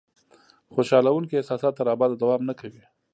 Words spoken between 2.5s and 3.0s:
کوي.